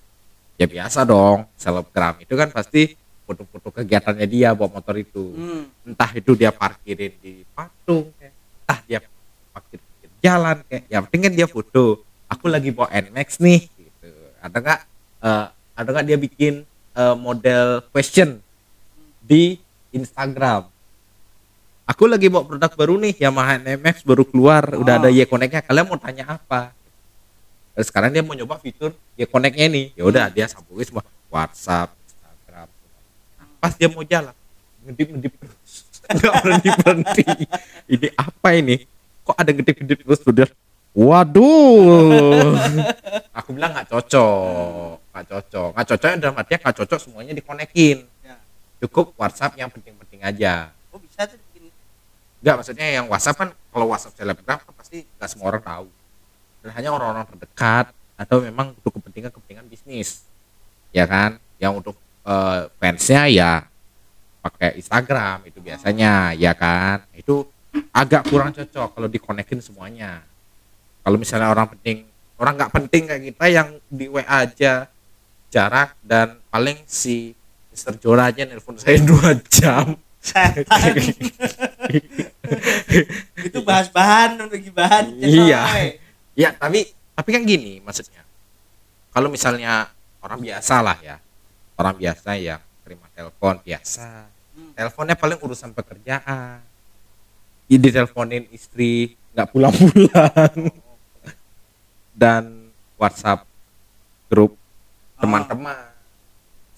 Ya 0.59 0.67
biasa 0.67 1.07
dong, 1.07 1.47
selebgram 1.55 2.19
itu 2.19 2.35
kan 2.35 2.51
pasti 2.51 2.99
foto-foto 3.23 3.71
kegiatannya 3.79 4.27
dia 4.27 4.51
bawa 4.51 4.75
motor 4.75 4.99
itu. 4.99 5.31
Hmm. 5.31 5.71
Entah 5.87 6.11
itu 6.11 6.35
dia 6.35 6.51
parkirin 6.51 7.15
di 7.23 7.47
patung, 7.55 8.11
kayak. 8.19 8.33
entah 8.35 8.79
dia 8.83 8.99
parkir 9.55 9.79
di 9.79 10.07
jalan 10.19 10.59
kayak. 10.67 10.83
Ya 10.91 10.97
penting 11.07 11.21
kan 11.23 11.33
dia 11.33 11.47
foto. 11.47 12.03
Aku 12.27 12.51
lagi 12.51 12.75
bawa 12.75 12.91
Nmax 12.91 13.39
nih 13.39 13.71
gitu. 13.71 14.11
Ada 14.43 14.57
nggak 14.59 14.79
eh, 15.23 15.45
ada 15.79 15.89
nggak 15.95 16.05
dia 16.11 16.17
bikin 16.19 16.53
eh, 16.93 17.15
model 17.15 17.87
question 17.95 18.43
di 19.23 19.55
Instagram 19.95 20.67
aku 21.89 22.05
lagi 22.05 22.29
bawa 22.29 22.45
produk 22.45 22.71
baru 22.77 23.01
nih 23.01 23.17
Yamaha 23.17 23.57
NMX 23.57 24.05
baru 24.05 24.21
keluar 24.21 24.77
udah 24.77 24.93
Oh. 24.93 24.99
ada 25.01 25.09
Y 25.09 25.25
Connect-nya 25.25 25.65
kalian 25.65 25.89
mau 25.89 25.97
tanya 25.97 26.37
apa 26.37 26.77
Terus 27.79 27.95
sekarang 27.95 28.11
dia 28.11 28.19
mau 28.19 28.35
nyoba 28.35 28.59
fitur 28.59 28.91
Y 29.15 29.23
Connect-nya 29.23 29.71
ini. 29.71 29.95
Ya 29.95 30.03
udah 30.03 30.27
dia 30.27 30.51
sambungin 30.51 30.83
semua 30.83 30.99
WhatsApp 31.31 31.95
Instagram. 32.03 32.67
Pas 33.55 33.71
dia 33.79 33.87
mau 33.87 34.03
jalan 34.03 34.35
ngedip 34.83 35.07
ngedip 35.15 35.33
terus. 35.39 35.87
Nggak 36.19 36.33
berhenti 36.43 36.69
berhenti. 36.75 37.23
Ini 37.87 38.07
apa 38.19 38.49
ini? 38.51 38.83
Kok 39.23 39.31
ada 39.31 39.51
ngedip 39.55 39.75
ngedip 39.79 39.99
terus 40.03 40.19
udah 40.27 40.51
waduh. 40.91 42.51
Aku 43.39 43.55
bilang 43.55 43.71
nggak 43.71 43.87
cocok 43.95 44.99
nggak 45.15 45.25
cocok. 45.31 45.69
Nggak 45.71 45.87
cocok 45.87 46.09
dalam 46.19 46.35
artinya 46.35 46.59
nggak 46.67 46.75
cocok 46.83 46.99
semuanya 46.99 47.31
dikonekin 47.31 48.03
Ya. 48.27 48.35
cukup 48.83 49.15
WhatsApp 49.15 49.55
yang 49.55 49.71
penting-penting 49.71 50.19
aja. 50.19 50.75
Oh 50.91 50.99
bisa 50.99 51.23
tuh. 51.23 51.39
Enggak, 52.43 52.55
maksudnya 52.59 52.87
yang 52.91 53.07
WhatsApp 53.07 53.39
kan 53.39 53.49
kalau 53.55 53.87
WhatsApp 53.87 54.19
selebgram 54.19 54.59
kan 54.59 54.73
pasti 54.75 55.07
nggak 55.15 55.29
semua 55.31 55.47
orang 55.55 55.63
tahu. 55.63 55.87
Dan 56.59 56.69
hanya 56.75 56.89
orang-orang 56.91 57.25
terdekat 57.29 57.95
atau 58.19 58.43
memang 58.43 58.75
untuk 58.75 58.99
kepentingan-kepentingan 58.99 59.65
bisnis. 59.71 60.27
Ya 60.91 61.07
kan? 61.07 61.39
Yang 61.61 61.73
untuk 61.83 61.95
eh, 62.27 62.67
fansnya 62.79 63.31
ya 63.31 63.51
pakai 64.39 64.79
Instagram 64.79 65.47
itu 65.47 65.59
biasanya, 65.59 66.35
ya 66.35 66.55
kan? 66.55 67.03
Itu 67.15 67.47
agak 67.91 68.27
kurang 68.27 68.51
cocok 68.55 68.89
kalau 68.95 69.07
dikonekin 69.07 69.59
semuanya. 69.63 70.23
Kalau 71.03 71.15
misalnya 71.15 71.51
orang 71.51 71.71
penting, 71.77 72.07
orang 72.39 72.53
nggak 72.59 72.73
penting 72.75 73.03
kayak 73.07 73.23
kita 73.33 73.45
yang 73.47 73.69
di 73.87 74.05
WA 74.11 74.25
aja 74.25 74.87
jarak 75.49 75.97
dan 76.05 76.37
paling 76.53 76.77
si 76.85 77.33
Mr. 77.73 77.97
Jora 77.97 78.29
aja 78.29 78.45
nelpon 78.45 78.77
saya 78.77 79.01
dua 79.09 79.33
jam 79.49 79.97
itu 83.47 83.59
bahas 83.63 83.87
bahan 83.87 84.35
untuk 84.35 84.59
bahan. 84.75 85.15
Iya. 85.15 85.63
Ya, 86.39 86.55
tapi 86.55 86.87
tapi 87.19 87.29
kan 87.35 87.43
gini 87.43 87.83
maksudnya. 87.83 88.23
Kalau 89.11 89.27
misalnya 89.27 89.91
orang 90.23 90.39
biasa 90.39 90.79
lah 90.79 90.95
ya. 91.03 91.19
Orang 91.75 91.99
biasa 91.99 92.39
yang 92.39 92.63
terima 92.87 93.11
telepon 93.11 93.59
biasa. 93.59 94.31
Hmm. 94.55 94.71
Teleponnya 94.71 95.19
paling 95.19 95.35
urusan 95.43 95.75
pekerjaan. 95.75 96.63
Ini 97.67 97.75
diteleponin 97.75 98.47
istri 98.55 99.19
nggak 99.35 99.51
pulang-pulang. 99.51 100.71
Dan 102.23 102.71
WhatsApp 102.95 103.43
grup 104.31 104.55
teman-teman. 105.19 105.91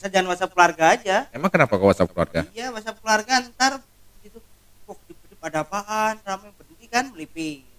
Saya 0.01 0.09
jangan 0.09 0.33
WhatsApp 0.33 0.53
keluarga 0.57 0.85
aja. 0.89 1.17
Emang 1.29 1.53
kenapa 1.53 1.77
ke 1.77 1.85
WhatsApp 1.85 2.09
keluarga? 2.09 2.41
Iya, 2.49 2.73
WhatsApp 2.73 2.97
keluarga 2.97 3.33
ntar 3.45 3.73
gitu. 4.25 4.41
Kok 4.89 4.97
hidup 5.05 5.41
ada 5.45 5.61
apaan? 5.61 6.17
Ramai 6.25 6.49
berhenti 6.57 6.85
kan 6.89 7.13
melipir. 7.13 7.70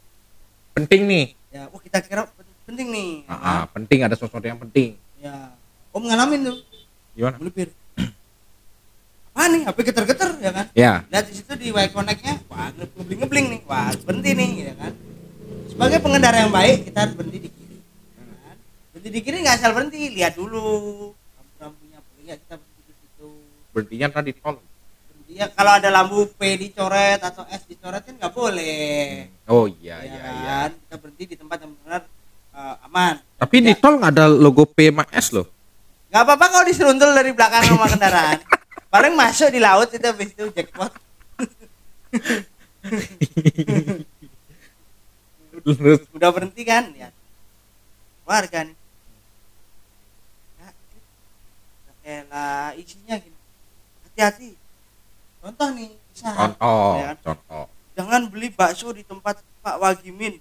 Penting 0.72 1.00
nih. 1.04 1.24
Ya, 1.52 1.68
oh 1.68 1.78
kita 1.78 2.00
kira 2.00 2.24
pen- 2.24 2.56
penting 2.64 2.88
nih. 2.88 3.10
Ah, 3.28 3.36
ah, 3.36 3.62
penting 3.68 4.00
ada 4.00 4.16
sesuatu 4.16 4.40
yang 4.42 4.56
penting. 4.56 4.96
Ya. 5.20 5.52
Om 5.92 6.08
ngalamin 6.08 6.48
tuh 6.48 6.56
Gimana? 7.12 7.36
melipir. 7.36 7.68
Apa 9.32 9.48
nih? 9.48 9.62
HP 9.64 9.78
geter-geter 9.84 10.30
ya 10.40 10.50
kan? 10.52 10.66
Ya, 10.72 10.92
Lihat 11.08 11.24
di 11.28 11.34
situ 11.36 11.52
di 11.56 11.68
Y 11.68 11.86
Connect-nya, 11.88 12.40
wah 12.48 12.68
ngebling 12.72 13.20
ngebling 13.20 13.46
nih, 13.48 13.60
wah 13.64 13.88
berhenti 14.04 14.30
nih, 14.32 14.50
ya 14.68 14.74
kan? 14.76 14.92
Sebagai 15.68 15.98
pengendara 16.00 16.44
yang 16.44 16.52
baik, 16.52 16.88
kita 16.88 16.98
harus 17.04 17.14
berhenti 17.16 17.38
di 17.40 17.50
kiri. 17.52 17.76
ya 18.12 18.24
kan? 18.44 18.56
Berhenti 18.92 19.08
di 19.08 19.20
kiri 19.20 19.36
nggak 19.40 19.56
asal 19.56 19.72
berhenti, 19.72 20.00
lihat 20.12 20.36
dulu 20.36 20.64
lampu-lampunya, 21.36 21.98
boleh 22.00 22.22
nggak 22.28 22.38
kita 22.44 22.54
berhenti 22.56 22.80
di 22.84 22.94
situ. 22.96 23.28
berhentinya 23.72 24.08
tadi 24.10 24.30
tol. 24.36 24.56
Berhenti 25.32 25.48
ya, 25.48 25.56
kalau 25.56 25.72
ada 25.80 25.88
lampu 25.88 26.28
P 26.36 26.60
dicoret 26.60 27.16
atau 27.24 27.48
S 27.48 27.64
dicoret 27.64 28.04
kan 28.04 28.20
nggak 28.20 28.36
boleh. 28.36 29.32
Oh 29.48 29.64
iya 29.64 30.04
ya 30.04 30.12
iya 30.12 30.28
iya. 30.28 30.68
kan? 30.68 30.76
Kita 30.76 31.00
berhenti 31.00 31.24
di 31.24 31.40
tempat 31.40 31.64
yang 31.64 31.72
benar 31.80 32.04
eh, 32.52 32.76
aman. 32.84 33.16
Tapi 33.40 33.56
di 33.64 33.72
tol 33.72 33.96
nggak 33.96 34.12
ada 34.12 34.28
logo 34.28 34.68
P 34.68 34.92
sama 34.92 35.08
S 35.08 35.32
loh. 35.32 35.48
nggak 36.12 36.28
apa-apa 36.28 36.52
kalau 36.52 36.68
diseruntul 36.68 37.16
dari 37.16 37.32
belakang 37.32 37.64
sama 37.64 37.88
kendaraan. 37.88 38.44
Paling 38.92 39.16
masuk 39.16 39.48
di 39.48 39.56
laut 39.56 39.88
itu 39.88 40.04
habis 40.04 40.36
itu 40.36 40.52
jackpot. 40.52 40.92
Udah 46.12 46.28
berhenti 46.28 46.60
kan 46.68 46.92
ya 46.92 47.08
warga 48.28 48.64
nih 48.64 48.76
ya, 50.60 50.68
elah 52.22 52.70
isinya 52.78 53.18
gini 53.18 53.38
hati-hati 54.06 54.61
contoh 55.42 55.68
nih 55.74 55.90
usaha 56.14 56.38
contoh, 56.38 56.90
ya 56.94 57.04
kan? 57.10 57.16
contoh. 57.20 57.64
jangan 57.92 58.20
beli 58.30 58.48
bakso 58.48 58.94
di 58.94 59.02
tempat 59.02 59.42
Pak 59.58 59.76
Wagimin 59.76 60.38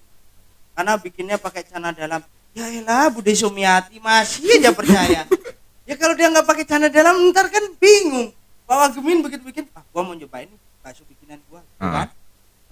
karena 0.71 0.93
bikinnya 0.95 1.35
pakai 1.35 1.61
celana 1.61 1.91
dalam. 1.91 2.21
Ya 2.51 2.67
elah 2.67 3.07
Bude 3.07 3.31
Sumiati 3.31 3.97
masih 3.97 4.59
aja 4.59 4.71
percaya. 4.71 5.23
Ya 5.81 5.97
kalau 5.97 6.13
dia 6.13 6.29
nggak 6.29 6.45
pakai 6.45 6.63
celana 6.63 6.87
dalam 6.87 7.17
ntar 7.33 7.49
kan 7.49 7.65
bingung. 7.75 8.31
Pak 8.63 8.77
Wagimin 8.77 9.19
begitu 9.19 9.41
bikin 9.41 9.65
ah 9.73 9.83
gua 9.89 10.01
mau 10.01 10.13
nyobain 10.13 10.47
bakso 10.79 11.01
bikinan 11.03 11.41
gua. 11.49 11.59
Gitu 11.59 11.81
Ah. 11.81 12.05
kan? 12.05 12.09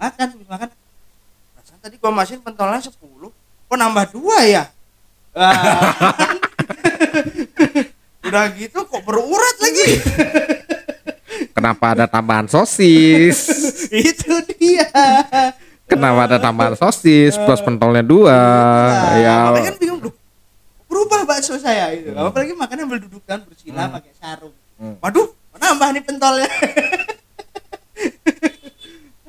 Makan 0.00 0.26
habis 0.32 0.48
makan 0.48 0.68
perasaan 1.52 1.78
tadi 1.78 1.96
gua 1.98 2.10
masukin 2.10 2.40
pentolnya 2.40 2.80
10 2.80 2.94
kok 3.66 3.76
nambah 3.76 4.04
dua 4.14 4.38
ya? 4.46 4.64
Wah. 5.34 5.52
udah 8.26 8.44
gitu 8.54 8.78
kok 8.80 9.02
berurat 9.02 9.56
lagi 9.58 9.86
Kenapa 11.60 11.92
ada 11.92 12.08
tambahan 12.08 12.48
sosis? 12.48 13.36
itu 13.92 14.32
dia 14.56 14.88
Kenapa 15.84 16.24
ada 16.24 16.40
tambahan 16.40 16.72
sosis 16.72 17.36
plus 17.36 17.60
pentolnya 17.60 18.00
dua? 18.00 18.32
Nah, 18.32 19.12
ya. 19.20 19.36
makanya 19.52 19.68
kan 19.68 19.76
bingung 19.76 20.00
loh. 20.08 20.14
Berubah 20.88 21.28
bakso 21.28 21.60
saya 21.60 21.92
itu. 21.92 22.16
Apalagi 22.16 22.56
makannya 22.56 22.86
berdudukan 22.88 23.44
bersila 23.44 23.84
Hmm. 23.84 23.94
pakai 24.00 24.12
sarung. 24.16 24.54
Hmm. 24.80 24.96
Waduh, 25.04 25.28
nambah 25.60 25.88
nih 25.92 26.02
pentolnya. 26.06 26.48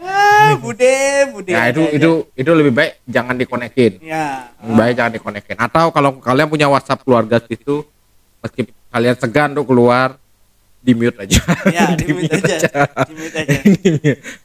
ah, 0.07 0.55
bude, 0.55 0.95
bude. 1.35 1.51
Ya 1.51 1.67
itu 1.67 1.83
aja. 1.83 1.97
itu 2.00 2.11
itu 2.31 2.51
lebih 2.55 2.71
baik 2.71 3.03
jangan 3.11 3.35
dikonekin. 3.35 4.00
Ya. 4.00 4.55
Lebih 4.63 4.75
baik 4.79 4.93
jangan 4.95 5.11
dikonekin. 5.19 5.57
Atau 5.59 5.91
kalau 5.91 6.15
kalian 6.23 6.47
punya 6.47 6.71
WhatsApp 6.71 7.03
keluarga 7.03 7.43
situ 7.43 7.83
meski 8.39 8.71
kalian 8.89 9.17
segan 9.19 9.51
untuk 9.57 9.75
keluar 9.75 10.15
di 10.81 10.93
mute 10.97 11.17
aja. 11.21 11.39
Ya, 11.69 11.93
di 11.93 12.09
mute 12.09 12.33
aja. 12.41 12.57
Di 13.05 13.13
mute 13.13 13.38
aja. 13.38 13.57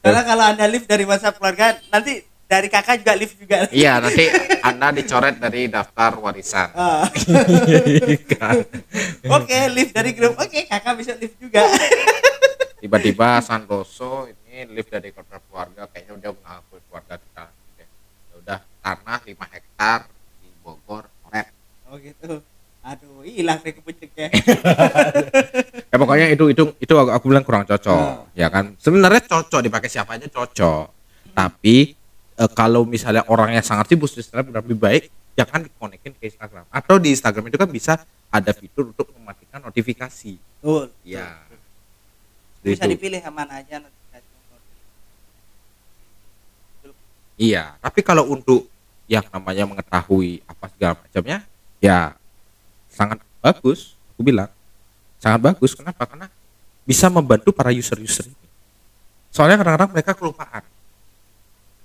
Karena 0.05 0.21
kalau 0.21 0.43
Anda 0.45 0.65
live 0.69 0.85
dari 0.85 1.03
WhatsApp 1.03 1.41
keluarga, 1.41 1.81
nanti 1.89 2.21
dari 2.47 2.69
kakak 2.69 3.03
juga 3.03 3.13
live 3.17 3.33
juga. 3.35 3.57
Iya, 3.73 3.99
nanti 3.99 4.29
Anda 4.61 4.93
dicoret 4.93 5.35
dari 5.41 5.67
daftar 5.67 6.15
warisan. 6.21 6.69
Kan? 8.37 8.55
Oke, 9.37 9.57
live 9.73 9.91
dari 9.91 10.13
grup. 10.13 10.37
Oke, 10.37 10.69
kakak 10.69 10.93
bisa 11.01 11.17
live 11.17 11.35
juga. 11.41 11.65
Tiba-tiba 12.77 13.41
Santoso 13.41 14.29
ini 14.29 14.69
lift 14.69 14.93
dari 14.93 15.09
kontrak 15.09 15.41
keluarga 15.49 15.89
kayaknya 15.89 16.13
udah 16.13 16.31
mengakui 16.37 16.79
keluarga 16.85 17.15
kita. 17.17 17.45
Ya 17.81 18.35
udah 18.37 18.59
tanah 18.85 19.19
5 19.25 19.33
hektar 19.57 19.99
di 20.39 20.49
Bogor, 20.61 21.09
Oret. 21.25 21.49
Oh 21.89 21.97
gitu. 21.97 22.45
Aduh, 22.87 23.25
hilang 23.27 23.59
deh 23.65 23.75
kepucuk 23.75 24.07
ya. 24.15 24.31
Ya 25.97 26.05
pokoknya 26.05 26.29
itu 26.29 26.45
itu 26.53 26.63
itu 26.77 26.93
aku, 26.93 27.09
aku 27.09 27.25
bilang 27.25 27.41
kurang 27.41 27.65
cocok, 27.65 28.29
Hmm. 28.29 28.37
ya 28.37 28.53
kan. 28.53 28.77
Sebenarnya 28.77 29.25
cocok 29.25 29.65
dipakai 29.65 29.89
siapa 29.89 30.13
aja 30.13 30.29
cocok. 30.29 30.85
Tapi 31.33 31.97
eh, 32.37 32.49
kalau 32.53 32.85
misalnya 32.85 33.25
orangnya 33.25 33.65
sangat 33.65 33.89
sibuk 33.89 34.05
di 34.05 34.21
Instagram 34.21 34.53
lebih 34.61 34.77
baik 34.77 35.03
jangan 35.33 35.65
dikonekin 35.65 36.13
ke 36.13 36.29
Instagram. 36.29 36.69
Atau 36.69 37.01
di 37.01 37.17
Instagram 37.17 37.49
itu 37.49 37.57
kan 37.57 37.65
bisa 37.65 37.93
ada 38.29 38.51
fitur 38.53 38.93
untuk 38.93 39.09
mematikan 39.17 39.57
notifikasi. 39.65 40.37
Betul. 40.37 40.93
Ya. 41.01 41.41
Bisa 42.61 42.85
Itu. 42.85 42.93
dipilih 42.93 43.21
yang 43.25 43.33
mana 43.33 43.57
aja 43.57 43.81
notifikasi. 43.81 44.25
Iya, 47.37 47.77
tapi 47.81 48.01
kalau 48.01 48.25
untuk 48.29 48.65
yang 49.05 49.25
namanya 49.29 49.65
mengetahui 49.69 50.41
apa 50.49 50.65
segala 50.73 50.93
macamnya, 50.97 51.45
ya 51.77 52.17
sangat 52.89 53.21
bagus. 53.41 53.93
Aku 54.13 54.25
bilang 54.25 54.49
sangat 55.17 55.39
bagus. 55.43 55.73
Kenapa? 55.73 56.03
Karena 56.05 56.27
bisa 56.83 57.07
membantu 57.07 57.51
para 57.51 57.69
user-user 57.69 58.27
ini. 58.27 58.45
Soalnya 59.29 59.59
kadang-kadang 59.59 59.91
mereka 59.91 60.11
kelupaan. 60.13 60.63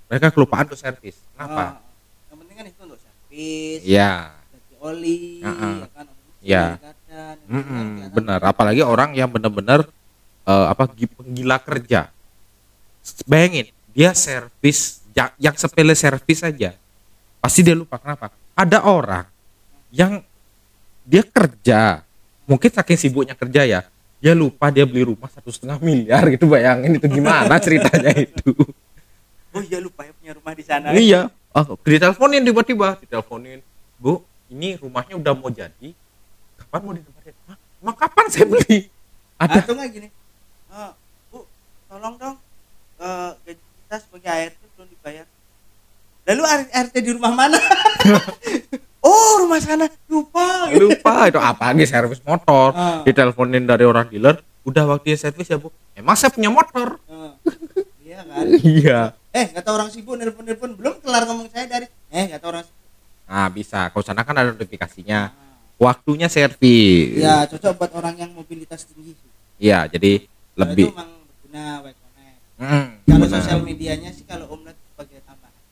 Mereka 0.07 0.27
kelupaan 0.29 0.65
untuk 0.65 0.77
servis. 0.77 1.17
Kenapa? 1.33 1.81
Oh, 1.81 2.29
yang 2.29 2.37
penting 2.45 2.55
kan 2.55 2.65
itu 2.67 2.81
untuk 2.81 2.99
servis, 2.99 3.79
Iya, 3.81 4.11
ganti 4.47 4.73
oli, 4.77 5.17
Uh-uh. 5.41 5.73
ya 5.81 5.87
kan. 5.89 6.05
Iya. 6.43 6.63
itu 6.67 6.83
kan 6.83 7.35
mm-mm, 7.47 7.63
kelihatan. 7.63 8.11
benar. 8.13 8.39
Apalagi 8.43 8.81
orang 8.83 9.09
yang 9.13 9.29
benar-benar 9.29 9.87
eh, 10.43 10.65
apa 10.69 10.83
gi- 10.91 11.09
penggila 11.09 11.57
kerja. 11.57 12.11
Bayangin, 13.23 13.67
dia 13.91 14.11
servis 14.13 15.01
ya- 15.11 15.33
yang 15.39 15.55
sepele 15.55 15.95
servis 15.95 16.39
saja. 16.39 16.75
Pasti 17.39 17.59
dia 17.59 17.75
lupa 17.75 17.95
kenapa? 17.97 18.31
Ada 18.53 18.85
orang 18.85 19.25
yang 19.89 20.21
dia 21.03 21.23
kerja, 21.23 22.02
mungkin 22.45 22.69
saking 22.69 22.99
sibuknya 22.99 23.35
kerja 23.35 23.61
ya, 23.63 23.79
dia 24.19 24.33
lupa 24.33 24.71
dia 24.71 24.83
beli 24.87 25.03
rumah 25.07 25.27
satu 25.27 25.51
setengah 25.51 25.79
miliar 25.79 26.23
gitu 26.31 26.47
bayangin 26.47 26.95
itu 26.95 27.07
gimana 27.07 27.55
ceritanya 27.59 28.11
itu. 28.15 28.51
Oh 29.53 29.61
iya 29.61 29.77
lupa 29.77 30.01
ya 30.01 30.09
punya 30.17 30.33
rumah 30.33 30.57
di 30.57 30.65
sana. 30.65 30.97
Iya 30.97 31.29
oh, 31.53 31.77
diteleponin 31.85 32.41
tiba-tiba 32.41 32.97
diteleponin. 32.97 33.61
Bu 34.01 34.25
ini 34.49 34.81
rumahnya 34.81 35.13
udah 35.13 35.33
mau 35.37 35.53
jadi 35.53 35.93
kapan 36.57 36.79
mau 36.81 36.93
ditempatin? 36.97 37.33
Emang 37.77 37.93
kapan 37.93 38.25
saya 38.33 38.49
beli? 38.49 38.89
Ada. 39.37 39.61
Atau 39.61 39.77
nggak 39.77 39.89
gini 39.93 40.09
"Eh, 40.73 40.91
bu 41.29 41.45
tolong 41.85 42.17
dong 42.17 42.35
eh, 42.97 43.29
gaji 43.45 43.61
kita 43.61 43.95
sebagai 44.01 44.29
ART 44.33 44.57
belum 44.73 44.87
dibayar. 44.89 45.25
Lalu 46.25 46.41
R- 46.49 46.71
RT 46.89 46.95
di 46.97 47.11
rumah 47.13 47.33
mana 47.37 47.59
oh 49.03 49.31
rumah 49.43 49.59
sana 49.59 49.85
lupa. 50.07 50.71
Lupa 50.71 51.27
itu 51.27 51.39
apa 51.39 51.75
lagi 51.75 51.85
servis 51.85 52.23
motor? 52.23 52.71
Ah. 52.73 53.03
diteleponin 53.03 53.67
dari 53.67 53.83
orang 53.83 54.07
dealer 54.07 54.39
udah 54.63 54.83
waktunya 54.95 55.19
servis 55.19 55.51
ya 55.51 55.59
bu. 55.59 55.69
Emang 55.93 56.15
saya 56.15 56.31
punya 56.31 56.49
motor. 56.49 56.97
Eh, 57.05 57.31
iya 58.07 58.19
kan? 58.23 58.45
Iya. 58.63 58.99
Eh 59.35 59.45
nggak 59.51 59.63
tahu 59.65 59.75
orang 59.75 59.89
sibuk 59.91 60.15
nelpon 60.15 60.43
nelpon. 60.47 60.71
Belum 60.79 60.95
kelar 61.03 61.27
ngomong 61.27 61.51
saya 61.51 61.67
dari. 61.67 61.85
Eh 62.09 62.23
nggak 62.31 62.39
tahu 62.39 62.49
orang 62.55 62.65
sibuk. 62.65 62.87
Nah 63.27 63.47
bisa. 63.51 63.91
Kalau 63.91 64.03
sana 64.03 64.23
kan 64.23 64.35
ada 64.39 64.55
notifikasinya. 64.55 65.35
Waktunya 65.77 66.31
servis. 66.31 67.19
Ya 67.19 67.43
cocok 67.49 67.71
buat 67.75 67.91
orang 67.97 68.15
yang 68.15 68.31
mobilitas 68.31 68.87
tinggi. 68.87 69.13
Sih. 69.13 69.29
iya 69.59 69.85
jadi 69.85 70.25
lebih. 70.55 70.89
itu 70.89 70.95
emang 70.95 71.11
berguna. 71.27 71.65
Hmm, 72.53 73.01
kalau 73.03 73.27
sosial 73.27 73.59
medianya 73.65 74.13
sih 74.13 74.23
kalau 74.23 74.47
Om 74.53 74.63
lihat 74.63 74.77
sebagai 74.77 75.19
tambahan. 75.25 75.63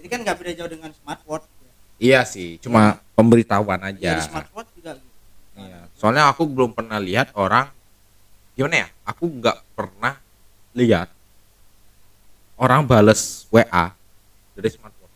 Jadi 0.00 0.06
kan 0.10 0.18
nggak 0.26 0.36
beda 0.42 0.52
jauh 0.58 0.70
dengan 0.72 0.90
smartwatch. 0.90 1.46
Iya 1.96 2.20
sih 2.28 2.60
cuma 2.60 3.00
pemberitahuan 3.16 3.80
ya. 3.80 3.88
aja 3.92 4.10
di 4.20 4.24
smartwatch 4.28 4.70
juga 4.76 4.92
gitu 4.96 5.04
Iya. 5.56 5.88
soalnya 5.96 6.28
aku 6.28 6.44
belum 6.44 6.76
pernah 6.76 7.00
lihat 7.00 7.32
orang 7.32 7.72
gimana 8.52 8.84
ya 8.84 8.88
aku 9.08 9.24
nggak 9.24 9.56
pernah 9.72 10.20
lihat 10.76 11.08
orang 12.60 12.84
bales 12.84 13.48
WA 13.48 13.96
dari 14.52 14.68
smartphone 14.68 15.12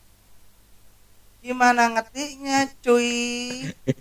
gimana 1.45 1.93
ngetiknya 1.93 2.73
cuy 2.81 3.69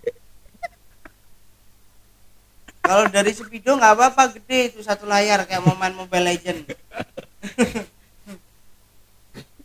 kalau 2.84 3.04
dari 3.12 3.30
Speedo 3.36 3.76
nggak 3.76 3.94
apa-apa 3.96 4.40
gede 4.40 4.72
itu 4.72 4.80
satu 4.80 5.04
layar 5.04 5.44
kayak 5.44 5.60
mau 5.60 5.76
main 5.76 5.92
Mobile 5.92 6.24
Legend 6.24 6.64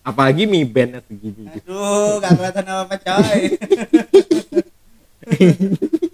apalagi 0.05 0.45
mi 0.45 0.61
bandnya 0.61 1.01
segini. 1.01 1.49
Aduh 1.49 2.21
gak 2.21 2.37
kelihatan 2.37 2.65
apa 2.69 2.81
apa 2.85 2.95
coy. 3.01 3.41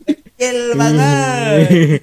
Kecil 0.08 0.58
banget. 0.80 2.00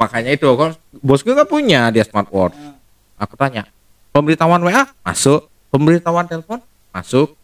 Makanya 0.00 0.30
itu 0.32 0.48
kan 0.56 0.72
bosku 1.04 1.36
kan 1.36 1.44
punya 1.44 1.92
dia 1.92 2.02
smartwatch. 2.08 2.56
Nah, 2.56 2.80
aku 3.20 3.36
tanya 3.36 3.68
pemberitahuan 4.16 4.64
WA 4.64 4.88
masuk? 5.04 5.52
Pemberitahuan 5.68 6.24
telepon 6.24 6.64
masuk? 6.88 7.36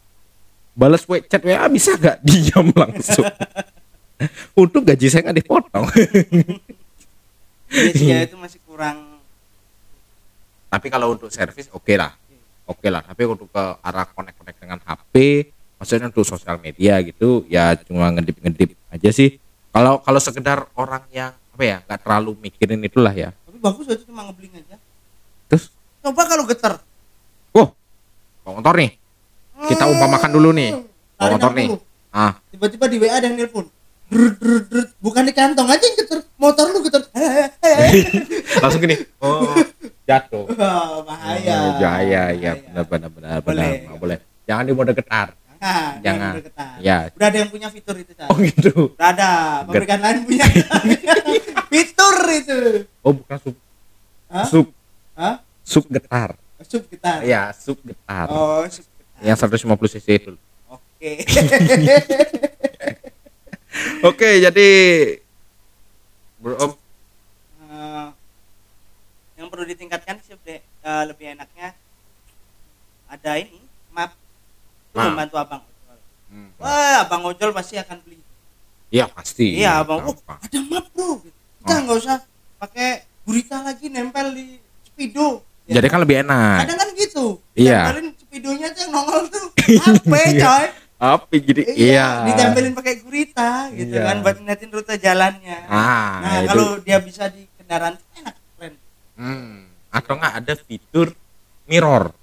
Balas 0.73 1.05
chat 1.29 1.45
WA 1.45 1.69
bisa 1.69 1.93
gak 1.93 2.17
diam 2.25 2.73
langsung. 2.73 3.29
Untuk 4.57 4.81
gaji 4.81 5.13
saya 5.13 5.29
nggak 5.29 5.37
dipotong. 5.45 5.85
Iya 7.73 7.91
sih 7.93 8.07
ya 8.09 8.21
itu 8.25 8.37
masih 8.37 8.61
kurang. 8.65 9.21
Tapi 10.69 10.87
kalau 10.89 11.13
untuk 11.13 11.29
servis 11.29 11.69
oke 11.69 11.93
lah 11.93 12.13
oke 12.67 12.87
lah 12.87 13.03
tapi 13.03 13.27
untuk 13.27 13.47
ke 13.51 13.63
arah 13.83 14.07
connect 14.11 14.37
connect 14.39 14.57
dengan 14.59 14.79
HP 14.83 15.13
maksudnya 15.77 16.07
untuk 16.07 16.23
sosial 16.23 16.55
media 16.63 16.95
gitu 17.03 17.43
ya 17.51 17.75
cuma 17.83 18.07
ngedip 18.15 18.39
ngedip 18.39 18.69
aja 18.93 19.09
sih. 19.11 19.35
Kalau 19.73 19.99
kalau 20.05 20.19
sekedar 20.21 20.69
orang 20.77 21.03
yang 21.11 21.33
apa 21.33 21.63
ya 21.65 21.77
nggak 21.83 21.99
terlalu 22.05 22.31
mikirin 22.39 22.79
itulah 22.85 23.11
ya. 23.11 23.33
Tapi 23.43 23.57
bagus 23.59 23.85
itu 23.89 24.05
cuma 24.07 24.23
ngebling 24.29 24.53
aja? 24.53 24.77
Terus? 25.51 25.73
Coba 25.99 26.23
kalau 26.29 26.47
getar 26.47 26.79
oh 27.57 27.75
bawa 28.47 28.63
motor 28.63 28.75
nih. 28.79 28.91
Kita 29.63 29.83
umpamakan 29.91 30.31
dulu 30.31 30.49
nih 30.55 30.71
motor 31.19 31.51
nih. 31.51 31.67
ah. 32.15 32.39
Tiba-tiba 32.53 32.85
di 32.87 32.97
WA 33.03 33.19
ada 33.19 33.27
yang 33.27 33.35
nelpon 33.35 33.67
Drut, 34.05 34.35
drut, 34.37 34.63
drut. 34.67 34.89
bukan 34.99 35.23
di 35.23 35.33
kantong 35.33 35.65
aja 35.65 35.81
yang 35.81 35.97
getar 35.97 36.19
motor 36.35 36.65
lu 36.69 36.79
getar 36.81 37.01
langsung 38.61 38.79
gini 38.79 38.95
oh 39.17 39.55
jatuh 40.03 40.45
Wah, 40.51 41.01
bahaya 41.07 41.55
Oh, 41.55 41.71
bahaya 41.77 42.23
ya 42.31 42.53
Bahaya. 42.53 42.83
benar 42.83 42.85
benar 42.85 43.09
benar 43.09 43.37
Boleh. 43.41 43.69
benar 43.81 43.97
boleh 43.97 44.17
jangan 44.43 44.63
di 44.63 44.71
mode 44.71 44.93
getar 44.93 45.29
Jangan, 45.63 46.03
Jangan. 46.03 46.33
Ya. 46.83 47.07
Udah 47.09 47.27
ada 47.31 47.37
yang 47.39 47.47
punya 47.47 47.71
fitur 47.71 47.95
itu, 47.95 48.11
Cak. 48.11 48.27
oh 48.27 48.35
gitu 48.35 48.91
Udah 48.93 49.15
ada, 49.15 49.31
pabrikan 49.63 49.95
lain 49.97 50.27
punya. 50.27 50.43
fitur 51.71 52.15
itu. 52.29 52.57
oh 52.99 53.15
bukan 53.15 53.37
sub 53.39 53.55
Hah? 54.27 54.43
sub 54.43 54.67
Hah? 55.15 55.35
sub 55.63 55.87
getar 55.87 56.35
Sub 56.61 56.83
getar. 56.85 57.23
ya 57.23 57.55
sub 57.55 57.79
getar 57.79 58.27
Oh, 58.27 58.67
sub 58.67 58.83
getar. 58.83 59.23
yang 59.23 59.39
150 59.39 59.63
cc 59.95 60.07
itu 60.11 60.33
Oke. 60.67 61.23
Oke, 64.03 64.29
jadi 64.37 64.69
Bro 66.37 66.55
Om, 66.59 66.71
Eh, 67.63 68.07
yang 69.35 69.47
perlu 69.47 69.63
ditingkatkan 69.63 70.19
sih 70.21 70.35
lebih, 70.35 70.59
eh, 70.61 71.03
lebih 71.07 71.25
enaknya 71.33 71.73
ada 73.07 73.31
ini 73.33 73.57
map 73.89 74.13
Map. 74.91 75.09
membantu 75.09 75.35
abang 75.37 75.61
ojol. 75.63 75.97
Wah, 76.59 77.01
abang 77.01 77.23
ojol 77.25 77.49
pasti 77.49 77.75
akan 77.75 77.97
beli. 78.03 78.19
Iya 78.87 79.09
pasti. 79.09 79.57
Iya, 79.57 79.81
abang. 79.81 80.05
Oh, 80.05 80.13
ada 80.13 80.59
map 80.63 80.85
bro. 80.91 81.23
Kita 81.63 81.73
Oh. 81.73 81.79
nggak 81.81 81.97
usah 81.97 82.17
pakai 82.59 82.89
gurita 83.23 83.63
lagi 83.63 83.87
nempel 83.87 84.35
di 84.35 84.59
speedo. 84.85 85.41
Ya. 85.65 85.79
Jadi 85.79 85.87
kan 85.87 85.99
lebih 86.03 86.21
enak. 86.21 86.67
kadang 86.67 86.77
kan 86.77 86.89
gitu. 86.93 87.25
Iya. 87.55 87.79
Tempelin 87.89 88.07
speedonya 88.19 88.67
tuh 88.69 88.79
yang 88.83 88.91
nongol 88.91 89.21
tuh 89.31 89.45
HP 89.55 90.11
coy. 90.43 90.65
Apa 91.03 91.35
jadi 91.35 91.67
iya. 91.75 92.23
Ditempelin 92.23 92.71
pakai 92.71 93.03
gurita 93.03 93.67
gitu 93.75 93.91
Iya. 93.91 94.07
kan 94.07 94.17
buat 94.23 94.39
ngeliatin 94.39 94.71
rute 94.71 94.95
jalannya. 94.95 95.59
Ah, 95.67 96.23
nah, 96.23 96.35
itu. 96.39 96.47
kalau 96.47 96.67
dia 96.79 96.97
bisa 96.97 97.27
di 97.27 97.43
kendaraan 97.53 97.99
enak 98.15 98.35
keren. 98.55 98.73
Hmm, 99.19 99.67
atau 99.91 100.15
enggak 100.15 100.33
ada 100.39 100.53
fitur 100.55 101.11
mirror. 101.67 102.15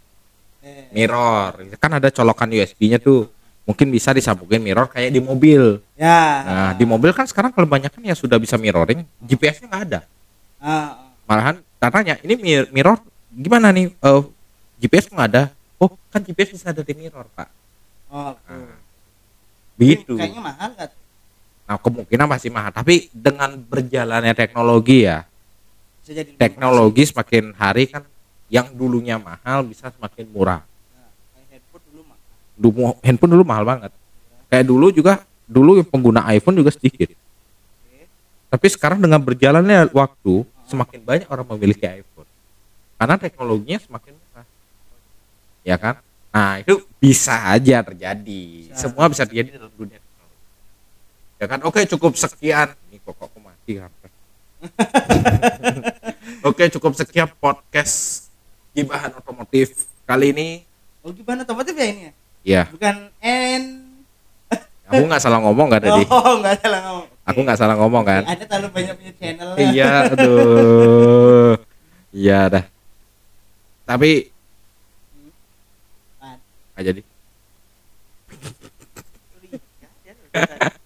Eh, 0.60 0.88
Mirror. 0.92 1.76
Kan 1.76 1.92
ada 1.94 2.08
colokan 2.08 2.48
USB-nya 2.48 2.96
tuh. 2.96 3.28
Mungkin 3.64 3.88
bisa 3.88 4.10
disambungin 4.10 4.60
mirror 4.60 4.88
kayak 4.88 5.08
di 5.08 5.20
mobil. 5.20 5.84
ya. 5.94 6.20
Nah, 6.42 6.70
di 6.72 6.84
mobil 6.84 7.12
kan 7.12 7.28
sekarang 7.28 7.52
kebanyakan 7.52 8.00
ya 8.00 8.16
sudah 8.16 8.40
bisa 8.40 8.56
mirroring, 8.56 9.04
GPS-nya 9.20 9.68
nggak 9.68 9.84
ada. 9.86 10.00
Ah, 10.56 10.64
ah. 10.64 10.88
Malahan 11.24 11.56
katanya 11.76 12.16
ini 12.20 12.34
mir- 12.34 12.68
mirror 12.72 12.96
gimana 13.30 13.68
nih? 13.70 13.92
Eh, 13.92 14.22
GPS 14.80 15.08
nggak 15.08 15.28
ada. 15.28 15.42
Oh, 15.76 15.92
kan 16.08 16.20
GPS 16.20 16.56
bisa 16.56 16.72
ada 16.72 16.80
di 16.80 16.92
mirror, 16.92 17.28
Pak. 17.30 17.59
Oh. 18.10 18.34
Nah, 18.34 18.74
Begitu. 19.78 20.12
Kayaknya 20.18 20.42
mahal 20.44 20.70
kan? 20.76 20.90
Nah, 21.70 21.76
kemungkinan 21.78 22.26
masih 22.26 22.50
mahal, 22.50 22.74
tapi 22.74 23.06
dengan 23.14 23.54
berjalannya 23.54 24.34
teknologi 24.34 25.06
ya, 25.06 25.22
Bisa 26.02 26.12
jadi 26.18 26.34
teknologi 26.34 27.06
semakin 27.06 27.54
hari 27.54 27.86
kan 27.86 28.02
yang 28.50 28.74
dulunya 28.74 29.16
mahal 29.16 29.62
bisa 29.62 29.88
semakin 29.94 30.26
murah. 30.34 30.60
mahal. 30.66 30.98
Nah, 30.98 31.08
kayak 31.38 31.46
headphone 31.54 31.84
dulu 31.86 32.00
mah. 32.10 32.18
Dulu 32.58 32.78
handphone 33.06 33.32
dulu 33.38 33.44
mahal 33.46 33.64
banget. 33.64 33.92
Kayak 34.50 34.66
dulu 34.66 34.86
juga 34.90 35.12
dulu 35.46 35.70
yang 35.78 35.86
pengguna 35.86 36.26
iPhone 36.34 36.58
juga 36.58 36.74
sedikit. 36.74 37.14
Oke. 37.14 38.10
Tapi 38.50 38.66
sekarang 38.66 38.98
dengan 38.98 39.22
berjalannya 39.22 39.94
waktu 39.94 40.42
semakin 40.66 41.00
banyak 41.06 41.28
orang 41.30 41.46
memiliki 41.54 41.86
iPhone. 41.86 42.26
Karena 42.98 43.14
teknologinya 43.14 43.78
semakin 43.78 44.12
murah. 44.18 44.46
Ya 45.62 45.78
kan? 45.78 46.02
Nah, 46.30 46.62
itu 46.62 46.78
bisa 47.02 47.34
aja 47.50 47.82
terjadi. 47.82 48.70
Bisa. 48.70 48.86
Semua 48.86 49.10
bisa 49.10 49.26
terjadi 49.26 49.58
dalam 49.58 49.72
dunia. 49.74 49.98
Ya 51.40 51.46
kan? 51.48 51.58
Oke, 51.66 51.82
cukup 51.90 52.14
sekian. 52.14 52.70
Ini 52.90 53.02
kok 53.02 53.18
kok 53.18 53.34
mati 53.42 53.80
hampir. 53.80 54.10
Oke, 56.48 56.68
cukup 56.70 56.92
sekian 56.94 57.28
podcast 57.40 58.28
Gibahan 58.70 59.10
Otomotif 59.16 59.88
kali 60.04 60.30
ini. 60.30 60.48
Oh, 61.00 61.10
gimana 61.16 61.42
otomotif 61.42 61.72
ya 61.72 61.86
ini 61.88 62.02
ya? 62.04 62.12
Ya, 62.40 62.62
Bukan 62.68 63.08
N. 63.24 63.62
aku 64.84 65.02
nggak 65.06 65.22
salah 65.22 65.40
ngomong 65.40 65.66
nggak 65.72 65.82
tadi? 65.86 66.02
Oh, 66.12 66.36
enggak 66.40 66.60
salah 66.60 66.80
ngomong. 66.84 67.06
Aku 67.24 67.38
nggak 67.46 67.58
salah 67.58 67.76
ngomong 67.78 68.02
kan? 68.04 68.22
Ada 68.26 68.44
terlalu 68.44 68.68
banyak 68.74 68.94
punya 69.00 69.12
channel. 69.16 69.48
iya 69.56 69.90
aduh 70.10 71.54
iya 72.20 72.40
dah 72.50 72.64
tapi? 73.86 74.30
Nggak 76.80 76.96
jadi 76.96 77.02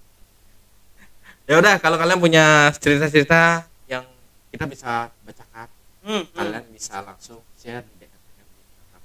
ya 1.44 1.54
udah 1.62 1.78
kalau 1.78 1.94
kalian 1.94 2.18
punya 2.18 2.74
cerita-cerita 2.82 3.70
yang 3.86 4.02
kita 4.50 4.66
bisa 4.66 5.14
bacakan 5.22 5.70
Hmm, 6.04 6.20
hmm. 6.20 6.36
kalian 6.36 6.64
bisa 6.68 7.00
langsung 7.00 7.40
share 7.56 7.80
di 7.80 8.04
DM 8.04 8.10
kita 8.12 8.44
di 8.44 8.60
Instagram 8.60 9.00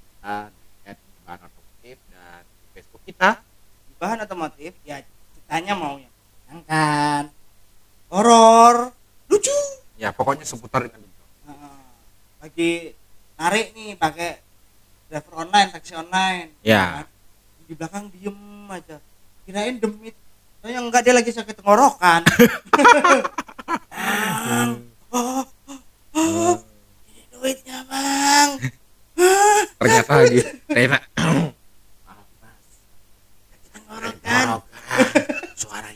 kita 0.84 1.00
di 1.00 1.20
bahan 1.24 1.40
otomotif 1.48 1.98
dan 2.12 2.42
di 2.44 2.68
Facebook 2.74 3.04
kita 3.08 3.30
bahan 4.02 4.20
otomotif 4.28 4.72
ya 4.84 4.98
ceritanya 5.32 5.74
mau 5.78 5.96
yang 5.96 6.12
menyenangkan 6.12 7.32
horor 8.12 8.92
lucu 9.32 9.56
ya 9.96 10.12
pokoknya 10.12 10.44
seputar 10.44 10.90
dengan 10.90 11.06
itu 11.08 11.24
Heeh. 11.48 11.80
lagi 12.44 12.72
narik 13.40 13.68
nih 13.78 13.96
pakai 13.96 14.44
driver 15.10 15.34
online 15.36 15.70
taksi 15.74 15.94
online. 15.98 16.48
Ya. 16.62 17.02
Nah, 17.02 17.06
di 17.66 17.74
belakang 17.74 18.14
diem 18.14 18.38
aja. 18.70 18.98
Kirain 19.44 19.82
demit. 19.82 20.14
Soalnya 20.62 20.80
enggak 20.86 21.02
dia 21.08 21.16
lagi 21.16 21.32
sakit 21.32 21.56
tenggorokan 21.56 22.22
bang. 24.50 24.72
Oh, 25.10 25.42
oh, 25.72 25.80
oh, 26.20 26.56
ini 27.08 27.24
duitnya 27.32 27.80
bang. 27.88 28.50
Ternyata 29.80 30.14
gitu 30.28 30.44
ternyata 30.68 31.00
tenggorokan 33.72 34.48
suara 35.56 35.90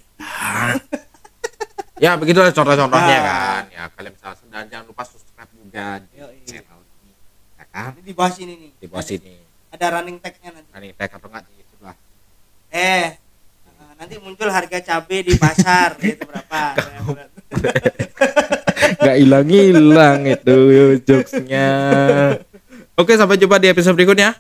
ya 2.00 2.20
begitulah 2.20 2.52
contoh-contohnya 2.52 3.16
Nah. 3.16 3.24
kan? 3.24 3.64
Ya 3.72 3.84
kalian 3.96 4.12
bisa 4.16 4.36
dan 4.52 4.66
jangan 4.68 4.86
lupa 4.92 5.04
subscribe 5.08 5.52
juga 5.56 6.04
di 6.04 6.20
Yoi. 6.20 6.40
channel 6.44 6.80
ini. 7.04 7.12
Ya 7.56 7.66
kan? 7.72 7.92
Ini 7.96 8.04
di 8.04 8.14
bawah 8.16 8.32
sini 8.32 8.54
nih 8.60 8.72
di 8.94 9.02
bawah 9.02 9.10
sini. 9.10 9.34
ada 9.74 9.98
running 9.98 10.22
tag-nya 10.22 10.54
nanti. 10.54 10.70
Nanti 10.70 10.88
tag 10.94 11.18
atau 11.18 11.26
enggak? 11.26 11.50
Di 11.50 11.66
sebelah 11.66 11.98
eh 12.70 13.18
nah, 13.66 13.94
nanti 13.98 14.22
muncul 14.22 14.46
harga 14.54 14.78
cabai 14.86 15.26
di 15.26 15.34
pasar 15.34 15.98
itu 16.06 16.22
berapa? 16.22 16.62
Nggak 19.02 19.18
hilang 19.18 19.50
hilang 19.50 20.30
itu 20.30 20.58
jokesnya. 21.10 21.70
Oke 22.94 23.18
sampai 23.18 23.42
jumpa 23.42 23.58
di 23.58 23.74
episode 23.74 23.98
berikutnya 23.98 24.38